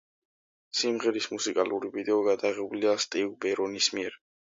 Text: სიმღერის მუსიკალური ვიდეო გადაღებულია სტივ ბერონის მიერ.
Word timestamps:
სიმღერის 0.79 1.27
მუსიკალური 1.35 1.93
ვიდეო 1.99 2.19
გადაღებულია 2.31 2.99
სტივ 3.09 3.33
ბერონის 3.47 3.97
მიერ. 3.99 4.23